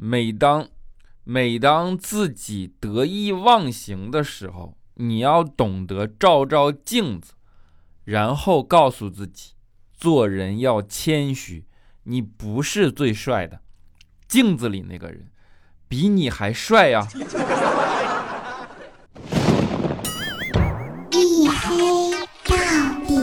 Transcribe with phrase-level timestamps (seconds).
[0.00, 0.68] 每当
[1.24, 7.32] 每当自己得意忘形的时候，你要懂得照照镜子，
[8.04, 9.54] 然后告诉自己，
[9.92, 11.66] 做人要谦虚。
[12.04, 13.60] 你不是最帅的，
[14.28, 15.26] 镜子里那个人
[15.88, 17.04] 比你还帅呀。
[21.10, 22.12] 一黑
[22.44, 22.54] 到
[23.04, 23.18] 底。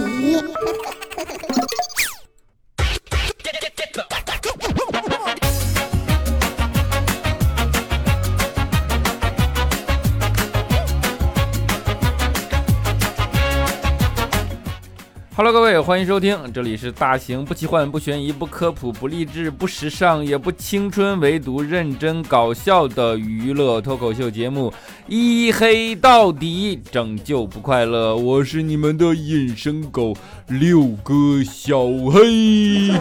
[15.38, 24.72] Hello，各位，欢迎收听，这里是大型不奇幻、不悬疑、不科普、不励志、不时尚，也不青春，唯独认真搞笑的娱乐脱口秀节目
[25.10, 28.16] 《一黑到底》，拯救不快乐。
[28.16, 30.16] 我是你们的隐身狗
[30.48, 32.94] 六哥小黑。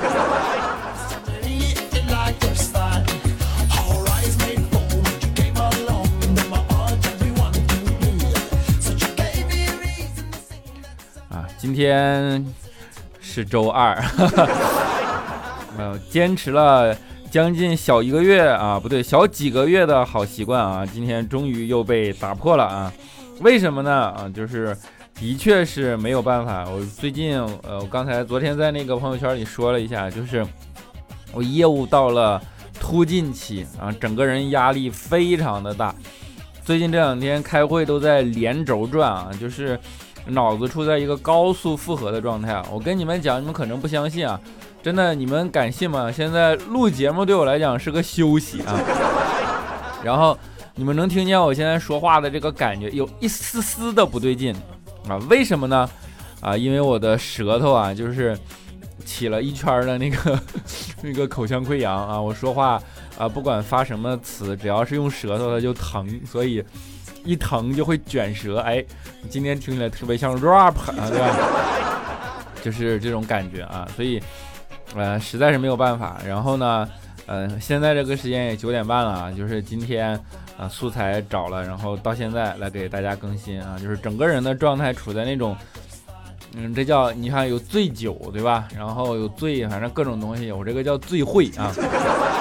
[11.75, 12.47] 今天
[13.21, 14.01] 是周二，
[15.77, 16.97] 呃，坚持了
[17.33, 22.93] 将近小一个月啊，不对，小几个月的好习惯啊，今天终于又被打破了啊！
[23.41, 23.91] 为什么呢？
[23.93, 24.77] 啊，就是
[25.19, 26.65] 的确是没有办法。
[26.71, 30.47] 我最近，呃，我刚才昨天在那个朋友圈里说了一下，就是
[31.33, 32.41] 我业务到了
[32.79, 35.93] 突进期啊，整个人压力非常的大。
[36.65, 39.77] 最近这两天开会都在连轴转啊，就是。
[40.27, 42.63] 脑子处在一个高速负荷的状态！
[42.73, 44.41] 我跟你们讲，你们可能不相信啊，
[44.83, 46.11] 真的，你们敢信吗？
[46.11, 48.81] 现在录节目对我来讲是个休息啊。
[50.03, 50.37] 然后
[50.75, 54.55] 你们能听见我现在说话的这个感觉有一丝丝的不对劲
[55.09, 55.19] 啊？
[55.29, 55.89] 为什么呢？
[56.41, 58.35] 啊，因为我的舌头啊，就是
[59.05, 60.41] 起了一圈的那个
[61.03, 62.19] 那个口腔溃疡啊！
[62.19, 62.81] 我说话
[63.19, 66.65] 啊，不管发什么词，只要是用舌头，它就疼，所以。
[67.25, 68.85] 一疼就会卷舌，哎，
[69.29, 71.37] 今天听起来特别像 rap 啊， 对吧？
[72.63, 74.23] 就是这种感觉啊，所以，
[74.95, 76.19] 呃，实在是没有办法。
[76.27, 76.89] 然后呢，
[77.27, 80.19] 呃，现在这个时间也九点半了啊，就是今天
[80.59, 85.55] 啊，素材找了，然后到现在来给大家更新啊，就是整个人的状态处在那种，
[86.55, 88.67] 嗯，这叫你看有醉酒对吧？
[88.75, 91.71] 然后有醉，反正各种东西，我这个叫醉会啊，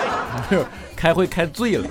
[0.96, 1.86] 开会开醉了。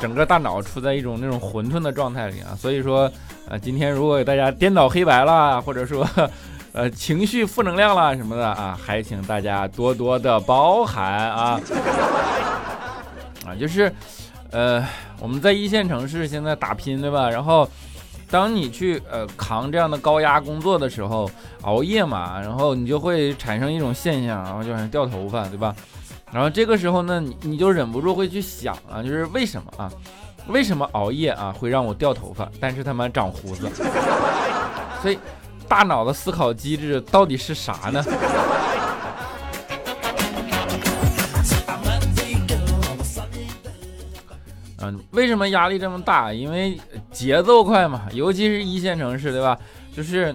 [0.00, 3.10] 整个大脑处在一种那种混沌的状态里啊，所以说，
[3.48, 6.06] 呃，今天如果给大家颠倒黑白了，或者说，
[6.72, 11.60] 呃，情绪负能量了什么的啊，还请大家多多的包涵啊。
[13.46, 13.92] 啊，就是，
[14.50, 14.86] 呃，
[15.18, 17.28] 我们在一线城市现在打拼，对吧？
[17.28, 17.68] 然后，
[18.30, 21.28] 当你去呃扛这样的高压工作的时候，
[21.62, 25.74] 熬夜嘛，然后你就会产生一种现象，然后就掉头发，对吧？
[26.32, 29.90] 然后这个时候呢，你你就忍不住会去想啊，就是为什么啊？
[30.46, 33.68] 为什么熬夜啊会让我掉头发，但是他妈长胡子？
[35.02, 35.18] 所以
[35.68, 38.04] 大脑的思考机制到底是啥呢？
[44.78, 46.32] 嗯，为什么压力这么大？
[46.32, 46.78] 因为
[47.10, 49.58] 节奏快嘛，尤其是一线城市，对吧？
[49.94, 50.34] 就是。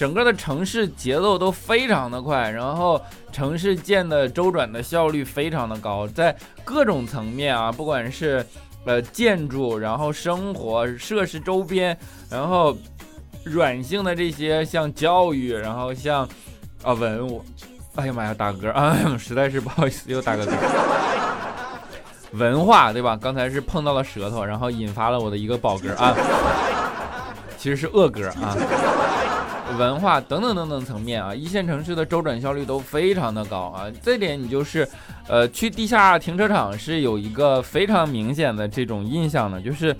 [0.00, 2.98] 整个的城市节奏都非常的快，然后
[3.30, 6.34] 城市建的周转的效率非常的高，在
[6.64, 8.42] 各种层面啊，不管是
[8.86, 11.94] 呃建筑，然后生活设施周边，
[12.30, 12.74] 然后
[13.44, 16.26] 软性的这些像教育，然后像
[16.82, 17.44] 啊文物，
[17.96, 20.50] 哎呀妈呀打嗝啊，实在是不好意思又打个嗝。
[22.32, 23.18] 文化对吧？
[23.20, 26.16] 刚才是碰到了舌头，然后引发了我的一个饱嗝啊，
[27.58, 28.56] 其实是恶嗝啊。
[29.78, 34.88] 文化等等等等层面啊，一线城市的周转效率都非常的高啊，这点你就是，
[35.28, 39.96] 呃，去地下停车场是有一个非常明显的这种印象的，就是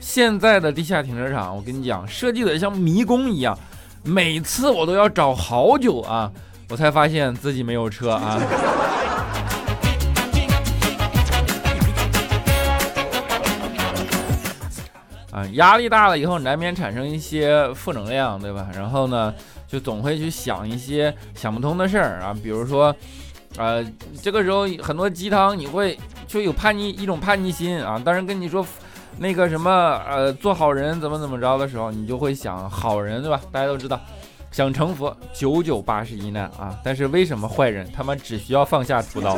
[0.00, 3.58] 现在的地下停车场，我跟你讲，设计的像迷宫一样，
[4.02, 6.30] 每次我都要找好久啊，
[6.68, 8.40] 我才发现自己没有车啊。
[15.52, 18.68] 压力大了以后，难免产生一些负能量，对吧？
[18.74, 19.34] 然后呢，
[19.66, 22.94] 就总会去想一些想不通的事儿啊，比如说，
[23.56, 23.84] 呃，
[24.22, 28.00] 这个时候很多鸡汤，你会就有叛逆一种叛逆心啊。
[28.04, 28.64] 当然跟你说
[29.18, 29.70] 那个什么，
[30.08, 33.40] 呃，做好人怎么怎么着的时候，你就会想好人，对吧？
[33.50, 34.00] 大家都知道，
[34.50, 36.78] 想成佛九九八十一难啊。
[36.84, 39.36] 但是为什么坏人他们只需要放下屠刀？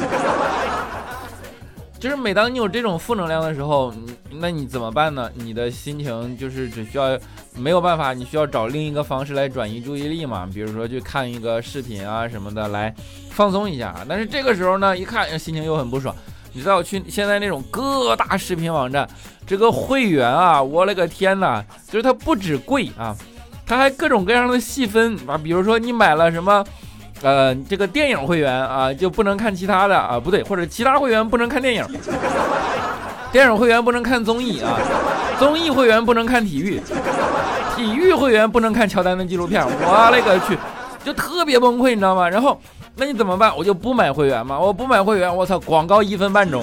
[2.02, 3.94] 就是每当你有这种负能量的时候，
[4.40, 5.30] 那你怎么办呢？
[5.36, 7.16] 你的心情就是只需要
[7.54, 12.92] 没有办法，你需要找另一个方式来转移注意力嘛，比如说去看一个视频啊什么的来
[13.30, 14.04] 放松一下。
[14.08, 16.12] 但是这个时候呢，一看心情又很不爽，
[16.52, 19.08] 你知道去现在那种各大视频网站，
[19.46, 23.16] 这个会员啊，我勒个天呐，就是它不止贵啊，
[23.64, 26.64] 它还各种各样的细分啊，比如说你买了什么，
[27.22, 31.84] 呃，这个电影会员啊，就不能看其他的啊，不对，或者其他会员不能看电影，
[33.32, 34.78] 电影会员不能看综艺啊，
[35.38, 36.80] 综艺会员不能看体育，
[37.76, 40.58] 体育会员不能看乔丹的纪录片，我勒个去，
[41.04, 42.28] 就特别崩溃，你知道吗？
[42.28, 42.60] 然后。
[42.94, 43.50] 那你怎么办？
[43.56, 44.60] 我就不买会员嘛！
[44.60, 46.62] 我不买会员，我操，广告一分半钟，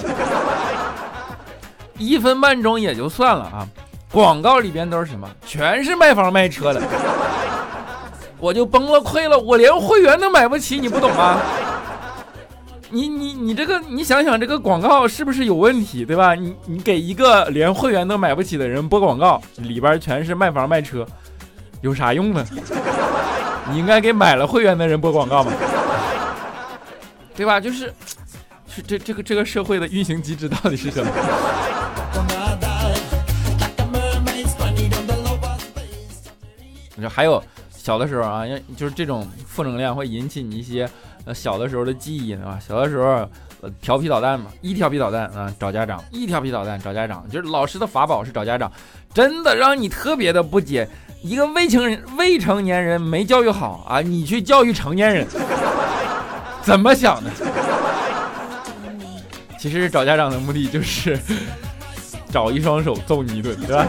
[1.98, 3.68] 一分半钟也就算了啊，
[4.12, 5.28] 广告里边都是什么？
[5.44, 6.80] 全是卖房卖车的，
[8.40, 11.40] 我就崩了溃了，我连会员都买不起，你不懂 吗？
[12.90, 16.34] 你你你这个，你想想这个广告是不是有问题，对吧？
[16.34, 21.06] 你你给一个连会员都买不起的人播广告，里边全是卖房卖车，
[21.82, 22.46] 有啥用呢？
[23.70, 25.52] 你应该给买了会员的人播广告嘛。
[27.36, 27.60] 对吧？
[27.60, 27.94] 就是，
[28.68, 31.12] 是这这个这个社会的运行机制到底是什么？
[36.96, 37.42] 你说还有
[37.90, 38.44] 小的时候啊，
[38.78, 40.88] 就是这种负能量会引起你一些
[41.26, 42.60] 呃小的时候的记忆啊。
[42.62, 43.28] 小的时候
[43.62, 48.72] 呃调皮捣蛋嘛，一调皮捣蛋啊找家长，一调皮捣蛋找家长，就是老师的法宝是找家长，
[49.12, 50.88] 真的让你特别的不解。
[51.24, 55.26] 一个未成人未成年人没教育好啊，你去教育成年人。
[56.62, 57.32] 怎么想的？
[59.58, 61.18] 其实找家长的目的就是
[62.32, 63.88] 找一双手揍你一顿，对吧？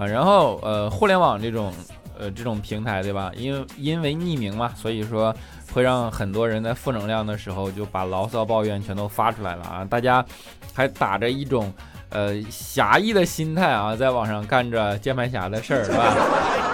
[0.00, 1.72] 啊，然后呃，互联网这种
[2.18, 3.30] 呃这种平台，对吧？
[3.36, 5.34] 因为因为匿名嘛，所以说
[5.72, 9.84] 会让很多人在负能量的时候就把牢骚抱怨全都发出来了啊！
[9.84, 10.24] 大家
[10.72, 11.72] 还打着一种。
[12.12, 16.12] 呃，侠义的心态啊，在网上干着键盘侠的事儿，是吧？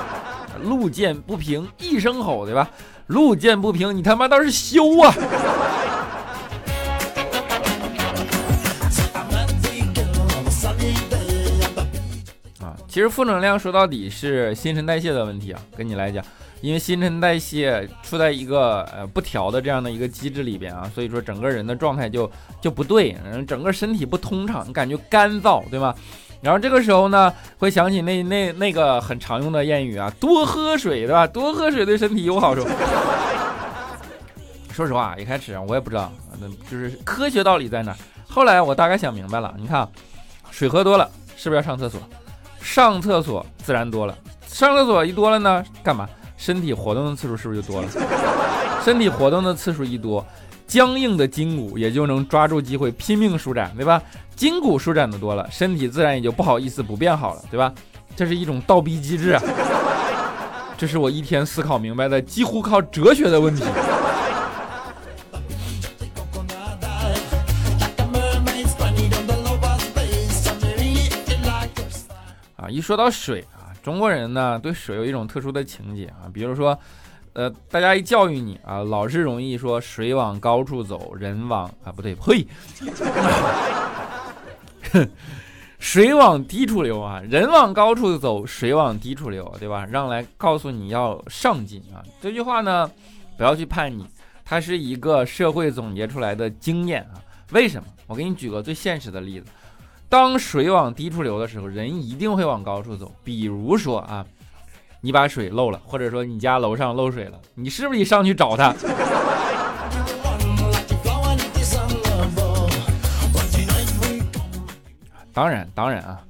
[0.65, 2.71] 路见不平一声吼，对吧？
[3.09, 5.13] 路见不平，你他妈倒是修啊！
[12.97, 16.25] 其实负能量说到底是新陈代谢的问题啊，跟你来讲。
[16.63, 25.95] 因为新陈代谢处在一个呃不调的这样的一个机制里边啊，所以说整个人的状态就就不对，嗯整个身体不通畅，感觉干燥，对吗？
[26.41, 31.27] 然后这个时候呢，会想起那那那个很常用的谚语啊，多喝水，对吧？
[31.27, 32.67] 多喝水对身体有好处。
[34.73, 36.11] 说实话，一开始我也不知道，
[36.41, 37.95] 那就是科学道理在哪。
[38.27, 39.87] 后来我大概想明白了，你看，
[40.51, 41.07] 水喝多了
[41.37, 42.01] 是不是要上厕所？
[42.67, 44.19] 上厕所自然多了，
[44.49, 46.07] 上厕所一多了呢，干嘛？
[46.37, 47.89] 身体活动的次数是不是就多了？
[48.85, 50.27] 身体活动的次数一多，
[50.67, 54.03] 僵硬的筋骨也就能抓住机会拼命舒展，对吧？
[54.35, 57.73] 筋骨舒展的多了，身体自然也就不好意思不变好了，对吧？
[58.17, 59.43] 这是一种倒逼机制啊！
[60.77, 63.63] 这是我一天思考明白的，几乎靠哲学的问题。
[72.69, 73.73] 一说到水啊。
[73.83, 76.77] 中国人呢，对水有一种特殊的情节啊，比如说，
[77.35, 82.45] 呃，大家一教育你啊，老是容易说水往高处走，人往啊不对，呸，
[85.79, 89.87] 水往低处流啊，人往高处走，水往低处流，对吧？
[89.87, 92.91] 让来告诉你要上进啊，这句话呢，
[93.37, 94.05] 不要去叛逆，
[94.45, 97.23] 它是一个社会总结出来的经验啊。
[97.53, 97.87] 为什么？
[98.09, 99.47] 我给你举个最现实的例子。
[100.09, 103.13] 当水往低处流的时候，人一定会往高处走。
[103.25, 104.25] 比如说啊，
[105.01, 108.75] 你把水漏了，或者说你家楼上漏水了，你是不是得上去找他？
[115.33, 116.21] 当然，当然啊，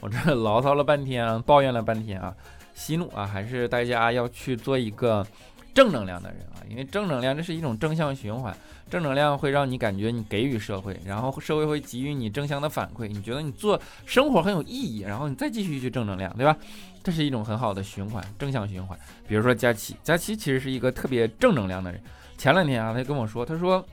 [0.00, 2.34] 我这牢骚了半天，抱怨了半天啊，
[2.74, 5.24] 息怒啊，还是大家要去做一个
[5.72, 8.56] 正能量的人，因为正能量这是一种正向循环。
[8.88, 16.56] 正能量会让你感觉你给予社会，然后社会会给予你正向的反馈，你觉得你做生活很有意义，然后你再继续去正能量，对吧？
[17.02, 18.98] 这是一种很好的循环，正向循环。
[19.26, 22.00] 比如说佳琪，佳琪其实是一个特别正能量的人。
[22.38, 23.84] 前两天啊，他就跟我说，他说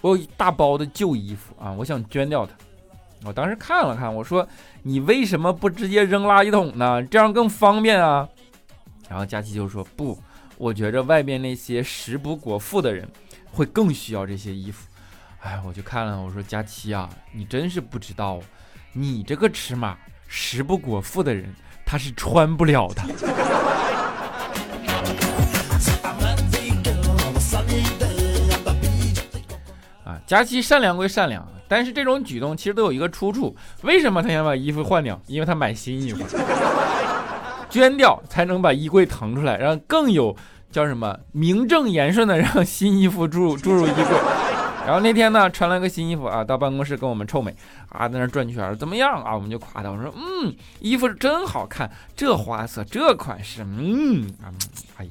[0.00, 2.52] 我有一大包的旧衣服啊，我想捐掉它。
[3.24, 4.46] 我当时看了看，我说
[4.82, 7.02] 你为什么不直接扔垃圾桶呢？
[7.04, 8.28] 这样更方便啊。
[9.08, 10.16] 然后佳琪就说不，
[10.58, 13.08] 我觉着外面那些食不果腹的人。
[13.52, 14.86] 会更需要这些衣服，
[15.40, 18.38] 哎，我就看了，我说佳期啊，你真是不知道，
[18.92, 19.96] 你这个尺码
[20.28, 21.54] 食不果腹的人
[21.86, 23.02] 他是穿不了的。
[30.04, 35.18] 啊，佳期善良归善良，但是这种举动其实都有一个出处，为什么他想把衣服换掉？
[35.28, 36.22] 因为他买新衣服，
[37.76, 40.34] 捐掉才能把衣柜腾出来，让更有。
[40.68, 44.04] 叫什么名正言顺的让新衣服注入注入衣柜。
[44.84, 47.54] 然后那天呢，穿了个新衣服啊，到办公室跟我们臭美
[47.88, 49.34] 啊，在那转圈，怎么样啊？
[49.34, 54.28] 我们就夸他，我说，嗯，衣服真好看，这花色，这款式，嗯，
[54.98, 55.10] 哎呀，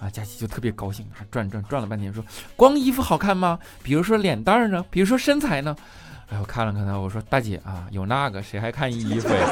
[0.00, 2.24] 啊，佳琪就特别高兴，啊转转转了半天，说，
[2.56, 3.60] 光衣服好看吗？
[3.84, 4.84] 比如说脸蛋呢？
[4.90, 5.76] 比如说身材呢？
[6.30, 9.46] 哎，我看了看他，我说，大姐啊，有那个谁还看衣服呀？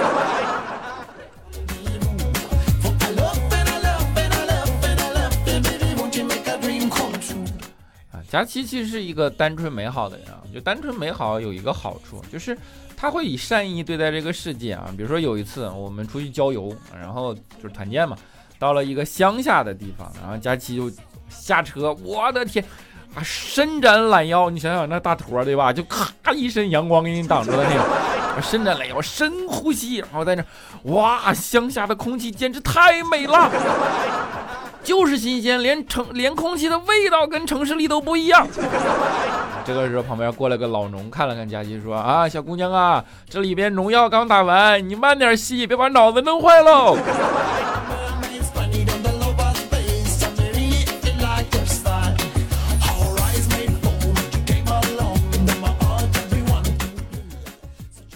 [8.34, 12.58] 佳琪其实是一个单纯美好的人啊，就单纯美好有一个好处，就是
[12.96, 14.92] 他会以善意对待这个世界啊。
[14.96, 18.16] 比如说有一次我们出去郊游，然后就是团建嘛，
[18.58, 20.90] 到了一个乡下的地方，然后佳琪就
[21.28, 22.64] 下车，我的天
[23.14, 25.72] 啊，伸展懒腰，你想想那大坨对吧？
[25.72, 30.44] 就咔一身阳光给你挡住的那种，伸展懒腰，深呼吸，然后在那，
[30.92, 33.48] 哇，乡下的空气简直太美了。
[34.84, 38.46] 就是新鲜，连城连空气的味道跟城市里都不一样。
[39.64, 46.98] 这个时候旁边过来个老农，看了看佳琪，说：“啊，小姑娘啊，这里边农药刚打完，你慢点吸，别把脑子弄坏喽。”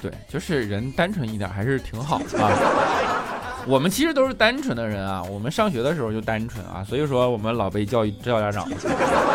[0.00, 2.52] 对，就是人单纯一点还是挺好的啊。
[3.68, 8.66] 我们其实都是单纯的人啊，我们上学的时候就单纯啊，所以说我们老被教育叫家长，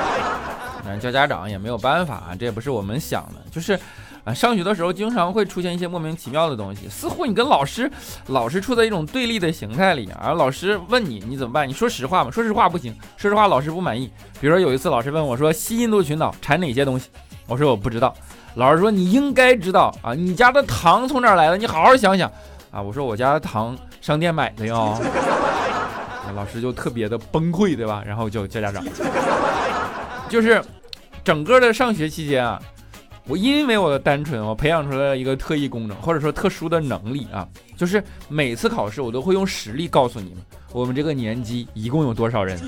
[1.00, 3.80] 叫家长也没有办法啊，这也不是我们想的，就是
[4.24, 7.88] 啊，上学的时候经常会出现一些莫名其妙的东西，似乎你跟老师
[8.26, 11.70] 老是处在一种对立的形态里啊，老师问你你怎么办？
[11.70, 14.12] 你说实话嘛，说实话不行，说实话老师不满意。
[14.42, 17.12] 比如说有一次老师问我说西印度群岛产哪些东西，
[17.46, 18.12] 我说我不知道，
[18.56, 21.58] 老师说你应该知道啊，你家的糖从哪儿来的？
[21.58, 22.28] 你好好想想
[22.72, 23.78] 啊，我说我家的糖。
[24.04, 25.00] 商店买的哟，
[26.36, 28.04] 老师就特别的崩溃，对吧？
[28.06, 28.84] 然后就叫家长，
[30.28, 30.62] 就是
[31.24, 32.62] 整个的上学期间啊，
[33.26, 40.40] 我因为我的单纯，我培养出来了一个特异功能，或者说特殊的能力啊，就是每次考试我都会用实力告诉你们，
[40.74, 42.60] 我们这个年级一共有多少人。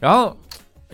[0.00, 0.34] 然后。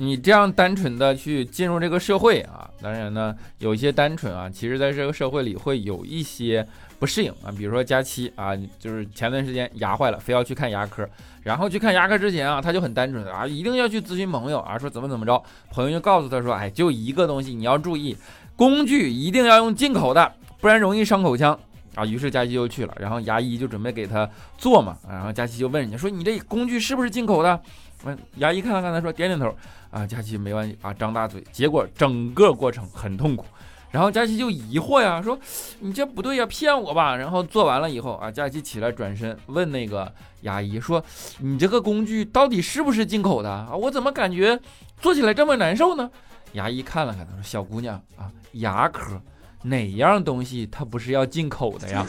[0.03, 6.67] 你这样单纯的去进入这个社会啊，当然呢，有一些单纯啊，其实在这个社会里会有一些
[6.99, 7.55] 不适应啊。
[7.57, 11.09] 比如说佳期啊，就是前段时间牙坏了，非要去看牙科，
[11.45, 15.41] 然后去看牙科之前啊，他就很单纯啊，一定要去咨询朋友啊，说怎么怎么着，
[15.71, 18.17] 朋友就告诉他说，哎，就一个东西你要注意，
[18.57, 21.57] 工具一定要用进口的，不然容易伤口腔
[21.95, 22.05] 啊。
[22.05, 24.29] 于是佳期就去了，然后牙医就准备给他
[24.59, 27.61] 做嘛，然后佳期就问人家说，你这工具是不是进口的？
[28.05, 29.55] 问牙医看了看他说，点点头。
[29.91, 33.45] 啊，佳琪没关系啊，张大嘴，结果整个过程很痛苦，
[33.91, 35.39] 然后佳琪就疑惑呀，说
[35.81, 37.15] 你这不对呀，骗我吧？
[37.15, 41.05] 然后做完了以后啊，佳琪起来转身问那个牙医说，
[41.41, 43.77] 你这个工具到底是不是进口的啊？
[43.77, 44.59] 我怎么感觉
[44.99, 46.11] 做起来这么难受呢？
[46.53, 49.21] 牙医看了看他说，小姑娘啊，牙科
[49.63, 52.07] 哪样东西它不是要进口的呀？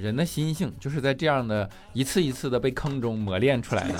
[0.00, 3.94] 人的心性就是在这样的一次一次的被坑中磨练出来的。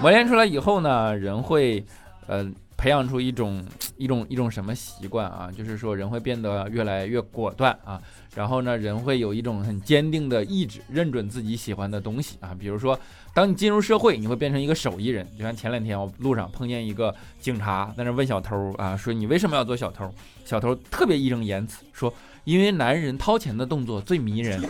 [0.00, 1.84] 磨练出来以后呢，人会，
[2.26, 2.44] 呃，
[2.84, 3.64] 培养出一种
[3.96, 5.50] 一种一种什么习惯啊？
[5.56, 7.98] 就是说人会变得越来越果断啊。
[8.34, 12.54] 然后呢，人会有一种很坚定的意志，认准自己喜欢的东西啊。
[12.58, 12.98] 比如说，
[13.32, 15.26] 当你进入社会，你会变成一个手艺人。
[15.38, 20.12] 就像前两天我路上碰见一个警察在那问小偷啊，说你为什么要做小偷？
[20.44, 22.12] 小偷特别义正言辞说。
[22.44, 24.60] 因为男人掏钱的动作最迷人，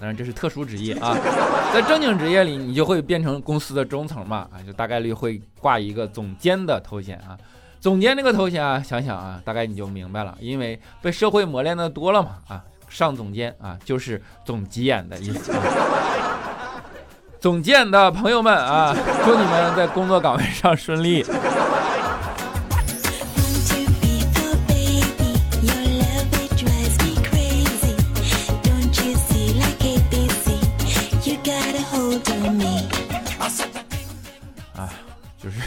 [0.00, 1.16] 当然这是特殊职业啊，
[1.72, 7.36] 在正经职业里，你就会变成公司的中层嘛，啊，就大概率会挂一个总监的头衔啊。
[7.80, 15.52] 总监这个头衔啊，想想啊，大概你就明白了，因为被社会磨练的多了嘛，啊，上总监啊，就是总急眼的意思。
[17.40, 18.92] 总监的朋友们啊，
[19.24, 21.24] 祝你们在工作岗位上顺利。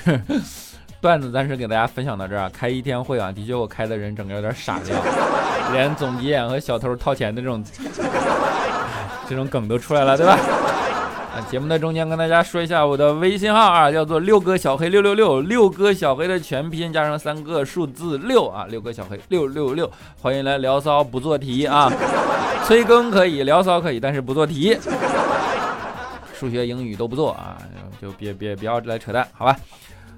[1.02, 2.52] 段子暂时给大家分享到这儿啊！
[2.54, 4.96] 开一天会啊，的确我开的人整个有点傻掉，
[5.74, 7.64] 连总急眼和小偷掏钱的这种
[9.28, 10.38] 这种梗都出来了，对吧？
[11.34, 19.90] 啊，节目的中间跟大家说一下我的微信号啊，叫做六哥小黑六六六，六哥小黑的全拼加上三个数字六啊，六哥小黑六六六，
[20.22, 21.92] 欢迎来聊骚不做题啊，
[22.68, 24.78] 催更可以，聊骚可以，但是不做题。
[26.42, 27.56] 数学、英语都不做啊，
[28.02, 29.56] 就别别不要来扯淡，好吧？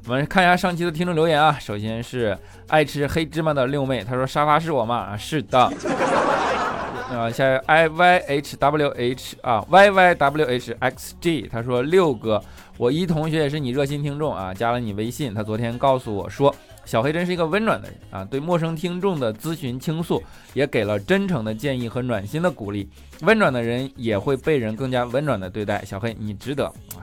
[0.08, 1.58] 我们看一下上期的听众留言啊。
[1.60, 2.38] 首先是
[2.70, 5.18] 爱吃黑芝麻的六妹，她说沙发是我吗？
[5.18, 5.60] 是的。
[7.12, 12.42] 啊，下 i y h w h 啊 y y w h x g，他说六哥，
[12.78, 15.34] 我一同学也是你热心听众啊，加了你微信。
[15.34, 20.22] 他昨天告诉我说，小黑真是一个温暖的人啊，对陌生听众的咨询倾诉
[20.54, 22.90] 也给了真诚的建议和暖心的鼓励。
[23.22, 25.84] 温暖的人也会被人更加温暖的对待。
[25.86, 27.02] 小黑，你值得啊。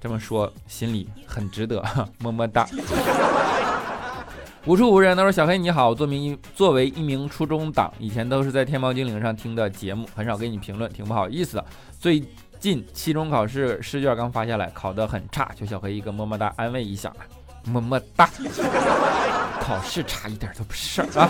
[0.00, 1.82] 这么说心里很值得，
[2.18, 2.68] 么么哒。
[4.64, 11.64] 无处无人，他说：“小黑你好，作名一作为一名初中党，以前都是在天猫精灵上听的节目，很少给你评论，挺不好意思的。
[11.98, 12.22] 最
[12.60, 17.12] 近期中考试试卷刚发下来，考得很差，求小黑一个么么哒安慰一下，
[17.64, 18.28] 么么哒。
[19.60, 21.28] 考试差一点都不是事儿啊，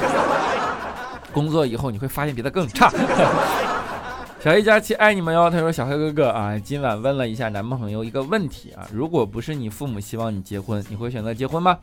[1.33, 2.91] 工作以后你会发现比他更差。
[4.43, 5.49] 小黑佳期爱你们哟。
[5.49, 11.79] 他说：小黑哥哥啊，今晚问了一下男朋友一个问题啊，如果不是你父母希望你结婚，你会选择结婚吗？”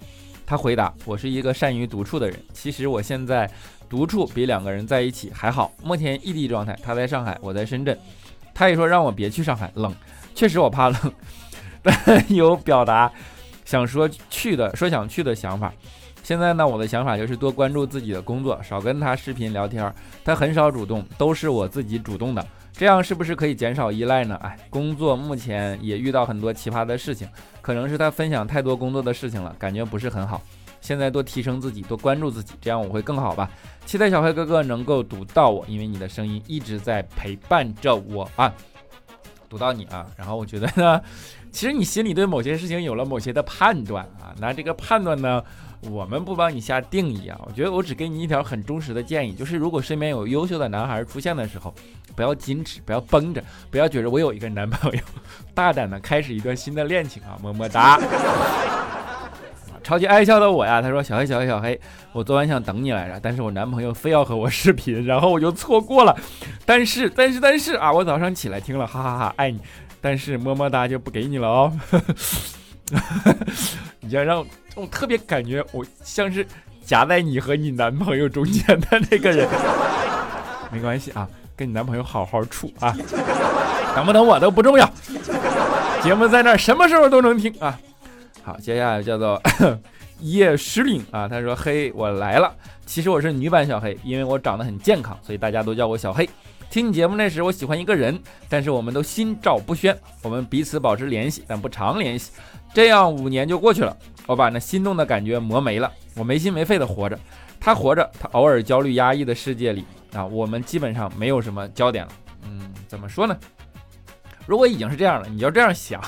[0.46, 2.38] 他回答：“我是一个善于独处的人。
[2.51, 3.50] 其实我现在
[3.88, 5.72] 独处比两个人在一起还好。
[5.84, 7.98] 目前异地状态，他在上海，我在深圳。
[8.53, 9.94] 他也说让我别去上海，冷。
[10.34, 11.13] 确实我怕冷，
[11.84, 13.10] 但有表达
[13.69, 15.71] 想说去的，说想去的想法。
[16.23, 19.93] 现在呢，我的想法就是多关注自己的工作，少跟他视频聊天。
[20.25, 22.43] 他很少主动，都是我自己主动的。
[22.73, 24.33] 这样是不是可以减少依赖呢？
[24.41, 27.29] 哎，工作目前也遇到很多奇葩的事情。”
[27.61, 30.41] 可能是他分享太多工作的事情了，感觉不是很好。
[30.81, 33.51] 现在多提升自己，多关注自己，这样我会更好吧。
[33.85, 38.51] 期待小黑哥哥能够读到我，因为你的声音一直在陪伴着我啊。
[39.47, 41.01] 读到你啊，然后我觉得呢，
[41.51, 45.44] 其实你心里对某些事情有了某些的判断啊，那这个判断呢？
[45.89, 51.74] 我们不帮你下定义啊，我觉得我只给你一条很忠实的建议，就是如果身边有优秀的男孩出现的时候，
[52.18, 53.41] 不要矜持，不要绷着，
[53.72, 55.00] 不要觉得我有一个男朋友，
[55.56, 57.98] 大胆的开始一段新的恋情啊，么么哒。
[59.82, 61.80] 超级爱笑的我呀，他说小黑小黑小黑，
[62.12, 66.13] 我昨晚想等你来着，但是我男朋友非要和我视频，然后我就错过了。
[66.65, 69.62] 但是但是但是啊，我早上起来听了，哈哈哈，爱你，
[70.01, 71.73] 但是么么哒就不给你了哦。
[74.01, 76.45] 你要让我特别感觉我像是
[76.83, 79.47] 夹在你和你男朋友中间的那个人，
[80.71, 82.95] 没关系啊，跟你男朋友好好处啊，
[83.95, 84.91] 等不等我都不重要，
[86.01, 87.79] 节目在那儿，什么时候都能听啊。
[88.41, 89.39] 好，接下来叫做
[90.21, 92.51] 叶诗岭啊，他说：“嘿，我来了。
[92.85, 96.27] 其实我是女版小黑，因为我长得很健康，所以大家都叫我小黑。
[96.69, 102.32] 听你节目那时，我喜欢一个人，但是我们都心照不宣，我们彼此保持联系，但不常联系。”
[102.71, 107.17] 这样五年就过去了，我把那心动的感觉磨没了，我没心没肺的活着，
[107.60, 112.12] 他活着，他偶尔焦虑压抑的世界里啊，我们基本上没有什么焦点了。
[112.43, 113.36] 嗯，怎么说呢？
[114.45, 115.99] 如果已经是这样了，你要这样想，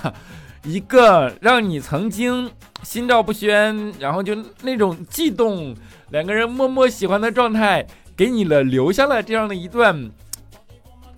[0.63, 2.52] 一个让你曾经
[2.84, 5.76] 心照不宣，然后就那种悸动，
[6.12, 10.12] 两个人默默喜欢的状态，给你了留下了这样的一段。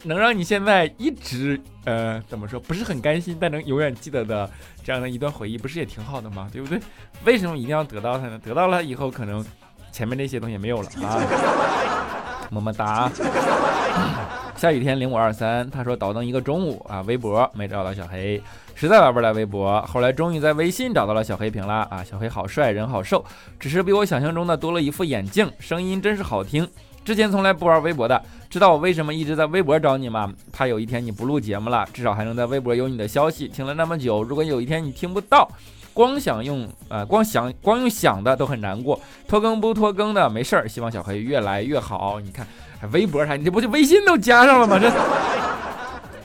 [0.04, 4.50] 能让你现在一直呃怎么说不是很甘心，但能永远记得的
[4.84, 6.50] 这样的一段回忆，不是也挺好的吗？
[6.52, 6.80] 对不对？
[7.26, 8.40] 为什么一定要得到它呢？
[8.44, 9.44] 得到了以后，可能
[9.92, 12.48] 前面那些东西没有了 啊。
[12.52, 13.10] 么么哒。
[14.56, 18.42] 下雨天零五二三，他说倒腾一个中午啊，微博没找到小黑，
[18.76, 22.04] 实在玩不来微博，后来终于在微信找到了小黑屏了啊。
[22.04, 23.26] 小黑好帅，人好瘦，
[23.60, 26.68] 只是比我想象中的多了一副眼镜，声音真是好听。
[27.04, 30.32] 之前从来不玩微博的，知道我为什么一直在微博找你吗？
[30.54, 33.48] 怕有一天你不录节目了，至少还能在微博有你的消息。
[33.48, 35.50] 听了那么久，如果有一天你听不到，
[35.94, 38.98] 光想用呃光想光用想的都很难过。
[39.28, 42.22] 拖更不拖更的没事儿，希望小黑越来越好。
[42.22, 42.48] 你看，
[42.80, 44.80] 还微博啥，你这不就微信都加上了吗？
[44.80, 44.90] 这。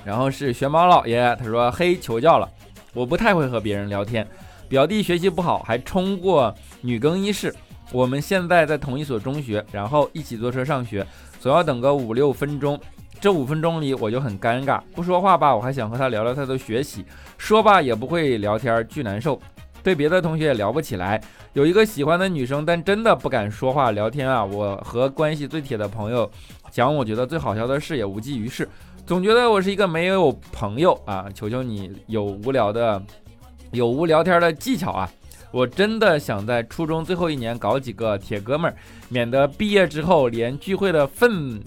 [0.05, 2.49] 然后是玄猫老爷，他说黑求教了，
[2.95, 4.27] 我不太会和别人聊天，
[4.69, 7.53] 表弟学习不好，还冲过女更衣室。
[7.92, 11.07] 我们现在在同一所中学，然后一起坐车上学，
[11.40, 12.79] 总要等个五六分钟。
[13.20, 17.03] 这五分钟里我就很尴尬，不说话吧，我还想和他聊聊他的学习；
[17.37, 19.40] 说吧也不会聊天，巨难受。
[19.83, 21.20] 对别的同学也聊不起来。
[21.55, 24.44] 有一个喜欢的女生，但真的不敢说话聊天啊。
[24.44, 26.31] 我和关系最铁的朋友
[26.70, 28.68] 讲，我觉得最好笑的事也无济于事，
[29.07, 31.27] 总觉得我是一个没有朋友啊。
[31.35, 33.03] 求求你有无聊的，
[33.72, 35.11] 有无聊天的技巧啊。
[35.50, 38.76] 我真的想在初中最后一年搞几个铁哥们儿，
[39.08, 41.61] 免得毕业之后连聚会的份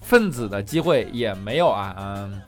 [0.00, 1.94] 分子的机会也没有啊！
[1.98, 2.40] 嗯，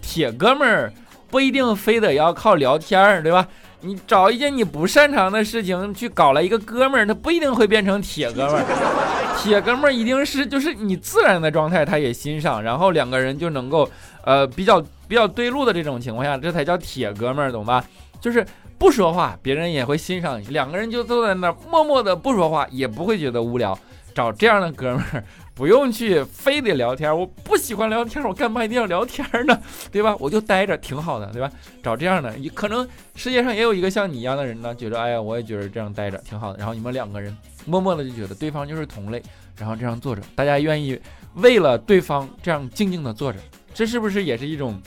[0.00, 0.92] 铁哥们儿
[1.30, 3.46] 不一定非得要靠聊天儿，对吧？
[3.84, 8.64] 你找一件你不擅长的事情去搞了一个哥们儿，他不一定会变成铁哥们儿。
[9.42, 13.90] 铁哥们儿一定是就是你自然的状态，他也欣赏，然后两个人就能够
[14.24, 17.84] 呃比较比较对路的这种情况下，这才叫铁哥们儿，懂吧？
[18.20, 18.46] 就是
[18.82, 20.46] 不说话，别人也会欣赏你。
[20.46, 23.78] 两个人就坐在那儿默默的不说话，也不会觉得无聊。
[24.12, 25.24] 找这样的哥们儿。
[25.54, 27.16] 不用去，非得聊天。
[27.16, 29.56] 我不喜欢聊天，我干嘛一定要聊天呢？
[29.92, 30.16] 对吧？
[30.18, 31.48] 我就待着挺好的，对吧？
[31.80, 36.58] 找这样的，你可能世界上也有一个像你一样的人呢，觉得哎呀，我也觉得这样待着挺好的。
[36.58, 39.22] 然后你们两个人默默的就觉得对方就是同类，
[39.56, 40.98] 然后这样坐着，大家愿意
[41.34, 43.38] 为了对方这样静静的坐着，
[43.72, 44.82] 这是不是也是一种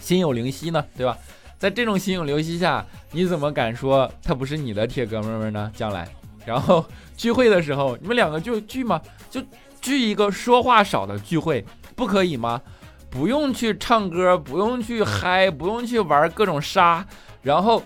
[0.00, 0.82] 心有灵犀呢？
[0.96, 1.18] 对吧？
[1.58, 5.70] 在这种心有灵犀下，你怎么敢说他不是你的铁哥们们呢？
[5.74, 6.08] 将来，
[6.46, 6.84] 然后
[7.16, 9.00] 聚会的时候，你们两个就聚吗？
[9.30, 9.42] 就。
[9.80, 12.60] 聚一个说话少的聚会，不可以吗？
[13.08, 17.06] 不用去唱歌，不用去嗨，不用去玩各种杀，
[17.42, 17.80] 然后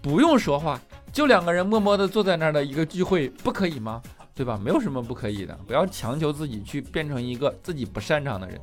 [0.00, 0.80] 不用说话，
[1.12, 4.00] 就两个人默默的坐在那儿的一个聚会，不可以吗？
[4.34, 4.58] 对吧？
[4.60, 8.58] 没有什么不可以的，不要强求自己去变成一个自己不擅长的人。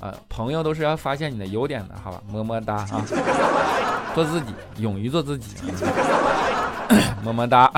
[0.00, 2.20] 啊，朋友都是要发现你的优点的，好吧？
[2.30, 3.04] 么么哒啊！
[4.14, 5.56] 做自己，勇于做自己，
[7.24, 7.70] 么么哒。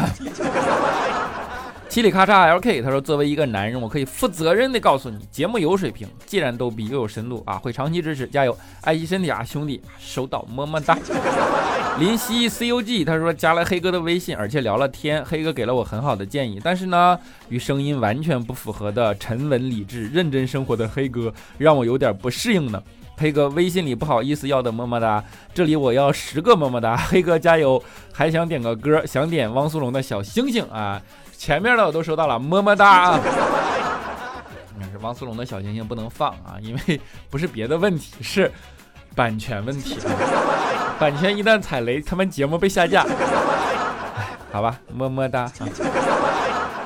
[1.89, 10.99] 七里咔嚓 LK，他说：“作为一个男人，我可以负责任的告诉你，节目有水平，既然逗逼又有深度啊，会长期支持，加油，爱惜身体啊，兄弟，收到，么么哒。”
[11.99, 22.81] 林夕 CUG，他说加了黑哥的微信，而且聊了天，黑哥给了我很好的建议，但是呢，与声音完全不符合的沉稳理智、认真生活的黑哥，让我有点不适应呢。
[23.17, 31.03] 黑哥微信里不好意思要的么么哒，这里我要十个么么哒，黑哥加油， 还想点个歌，想点汪苏泷的小星星啊。
[31.39, 33.21] 前面的我都收到了，么么哒啊！
[34.77, 38.51] 那是汪苏泷的小星星不能放啊，因为不是别的问题，是
[39.15, 39.97] 版权问题。
[40.99, 43.07] 版权一旦踩雷，他们节目被下架。
[44.51, 45.53] 好吧，么么哒啊。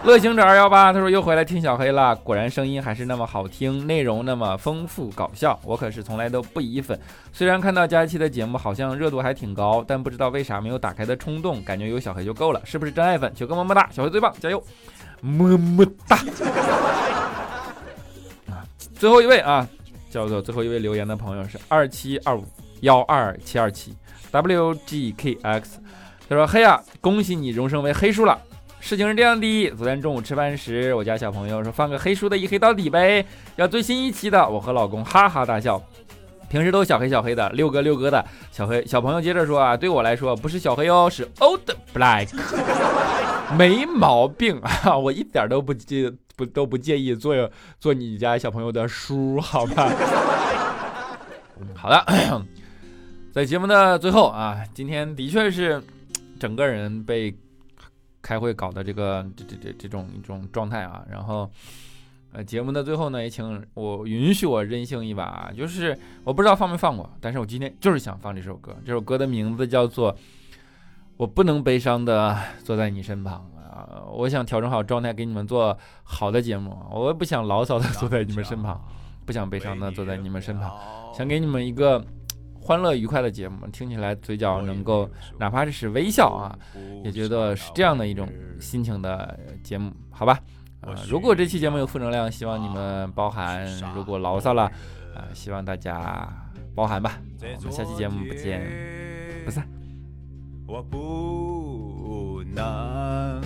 [0.05, 6.99] 乐行者二幺八，他说又回来听小黑了，果然声音还是那么好听，内容那么丰富搞笑，我可是从来都不移粉。
[7.33, 13.33] 虽然看到佳期的节目好像热度还挺高，但不知道为啥没有打开的冲动，感觉有小黑就够了，是不是真爱粉？
[13.33, 14.61] 求个么么哒，小黑最棒，加油，
[15.21, 16.17] 么么哒。
[18.51, 18.67] 啊，
[18.99, 19.65] 最后一位啊，
[20.11, 22.45] 叫做最后一位留言的朋友是二七二五
[22.81, 23.95] 幺二七二七
[24.33, 25.63] WGKX，
[26.29, 28.37] 他说黑啊，恭喜你荣升为黑叔了。
[28.85, 35.81] 事情是这样的，昨天中午吃饭时，我家小朋友说放个黑叔的一黑到底呗，要最新一期的，我和老公哈哈大笑。
[36.51, 41.61] 平时都小黑小黑的，六哥六哥的小黑小朋友接着说啊，对我来说不是小黑哦，是 old
[41.95, 42.29] black，
[43.57, 47.37] 没毛病啊，我一点都不介不都不介意做
[47.79, 49.93] 做你家小朋友的叔，好吧？
[51.77, 52.05] 好的，
[53.33, 55.81] 在节目的最后啊，今天的确是
[56.41, 57.33] 整个人被。
[58.23, 61.51] 开会搞的这个这这这这种一种状态啊，然后，
[62.33, 70.15] 呃，节目的最后呢，也请我允许我任性一把，就是我不知道放没放过，但是我今天就是想放这首歌，这首歌的名字叫做
[71.17, 78.81] 《我不能悲伤的坐在你身旁》啊，我想调整好状态给你们做好的节目，我也不想牢骚的坐在你们身旁，
[79.27, 80.73] 不想悲伤的坐在你们身旁，
[81.13, 82.05] 想给你们一个。
[82.73, 85.07] 欢乐愉快的节目，听起来嘴角能够
[85.39, 86.59] 哪怕是微笑啊，
[87.05, 88.27] 也觉得是这样的一种
[88.59, 90.41] 心情的节目，好吧？
[90.81, 93.63] 啊，如果这期节目有负能量，希望你们包含；
[93.95, 94.63] 如果牢骚了，
[95.15, 96.27] 啊，希望大家
[96.75, 97.21] 包涵吧。
[97.59, 98.67] 我们下期节目不见
[99.45, 99.69] 不散。
[100.67, 103.43] 我不能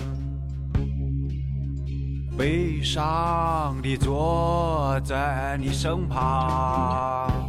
[2.37, 7.46] 悲伤地坐在你身旁。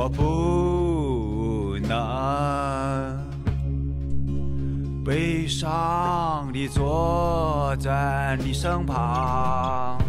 [0.00, 3.18] 我不能
[5.04, 10.00] 悲伤地坐在你身旁。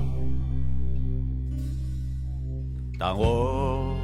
[2.99, 3.97] 当我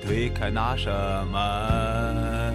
[0.00, 0.92] 推开那扇
[1.26, 2.54] 门，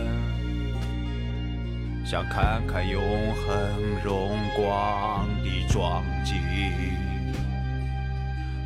[2.06, 3.02] 想看看永
[3.36, 6.15] 恒荣光的壮景。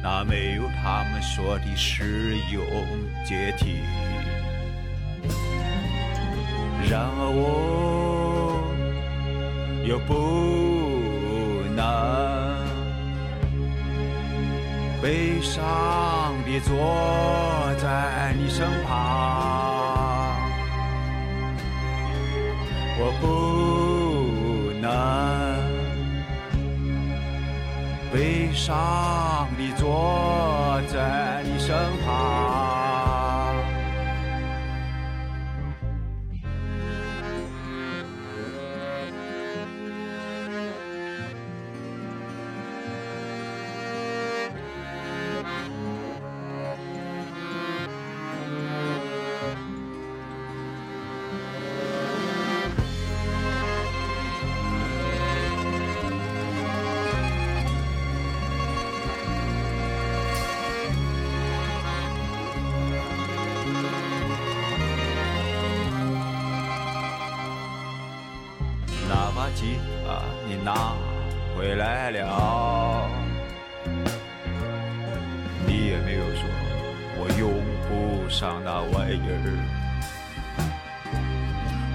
[0.01, 2.63] 那没有他们说的使用
[3.25, 3.81] 阶梯，
[6.89, 8.63] 然而我
[9.85, 11.83] 又不能
[15.01, 16.73] 悲伤地坐
[17.77, 20.39] 在你身旁，
[22.97, 24.87] 我不能
[28.13, 29.18] 悲伤。
[69.49, 70.93] 把吉他你拿
[71.57, 73.09] 回来了，
[75.65, 76.43] 你也没有说
[77.17, 77.49] 我用
[77.87, 79.57] 不上那玩意儿，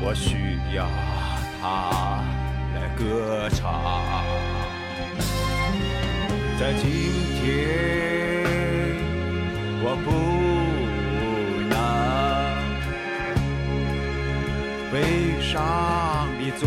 [0.03, 0.89] 我需要
[1.61, 2.21] 它
[2.75, 3.63] 来歌唱。
[6.59, 6.83] 在今
[7.39, 7.45] 天，
[9.81, 10.11] 我不
[11.71, 11.75] 能
[14.93, 14.95] 悲
[15.41, 15.53] 伤
[16.39, 16.65] 地坐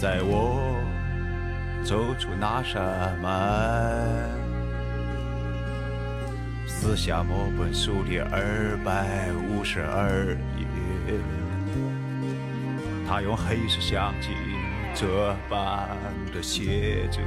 [0.00, 0.80] 在我
[1.84, 3.28] 走出那扇门。
[6.66, 10.64] 撕下某本书的二百五十二页，
[13.06, 14.30] 他用黑色相机
[14.94, 15.86] 这般
[16.32, 17.20] 的写着：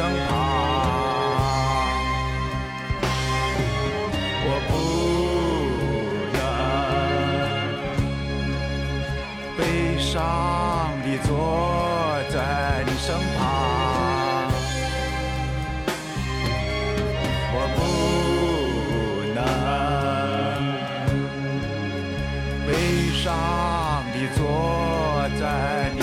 [0.00, 0.30] 身旁。
[4.46, 4.72] 我不
[6.32, 6.40] 能
[9.58, 9.60] 悲
[10.00, 10.08] 伤
[11.04, 11.28] 地坐
[12.32, 12.34] 在
[12.86, 13.38] 你身旁，
[17.52, 17.78] 我不
[19.34, 19.38] 能
[22.66, 22.68] 悲
[23.22, 23.28] 伤
[24.14, 24.40] 地坐
[25.38, 25.42] 在
[25.94, 26.00] 你